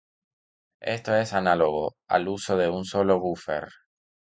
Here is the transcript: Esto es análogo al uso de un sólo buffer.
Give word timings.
Esto 0.81 1.13
es 1.15 1.31
análogo 1.31 1.95
al 2.07 2.27
uso 2.27 2.57
de 2.57 2.67
un 2.71 2.85
sólo 2.85 3.19
buffer. 3.19 3.69